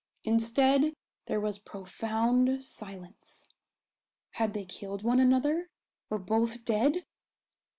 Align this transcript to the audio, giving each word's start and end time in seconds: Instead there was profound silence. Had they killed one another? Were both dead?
Instead 0.23 0.95
there 1.27 1.39
was 1.39 1.59
profound 1.59 2.65
silence. 2.65 3.47
Had 4.31 4.55
they 4.55 4.65
killed 4.65 5.03
one 5.03 5.19
another? 5.19 5.69
Were 6.09 6.17
both 6.17 6.65
dead? 6.65 7.05